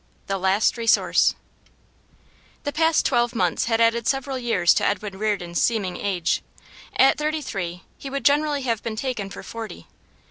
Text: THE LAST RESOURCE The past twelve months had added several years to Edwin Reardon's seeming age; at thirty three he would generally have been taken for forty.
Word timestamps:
THE 0.25 0.39
LAST 0.39 0.77
RESOURCE 0.77 1.35
The 2.63 2.71
past 2.73 3.05
twelve 3.05 3.35
months 3.35 3.65
had 3.65 3.79
added 3.79 4.07
several 4.07 4.39
years 4.39 4.73
to 4.73 4.83
Edwin 4.83 5.19
Reardon's 5.19 5.61
seeming 5.61 5.95
age; 5.97 6.41
at 6.95 7.19
thirty 7.19 7.43
three 7.43 7.83
he 7.99 8.09
would 8.09 8.25
generally 8.25 8.63
have 8.63 8.81
been 8.81 8.95
taken 8.95 9.29
for 9.29 9.43
forty. 9.43 9.85